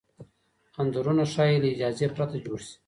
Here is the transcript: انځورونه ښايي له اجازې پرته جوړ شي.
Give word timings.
انځورونه 0.79 1.23
ښايي 1.33 1.57
له 1.61 1.69
اجازې 1.73 2.07
پرته 2.15 2.37
جوړ 2.45 2.59
شي. 2.67 2.75